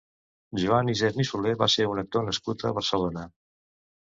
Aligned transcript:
Joan 0.61 0.87
Isern 0.93 1.21
i 1.23 1.25
Solé 1.31 1.53
va 1.59 1.67
ser 1.73 1.87
un 1.91 2.01
actor 2.05 2.25
nascut 2.31 2.67
a 2.71 2.75
Barcelona. 2.79 3.29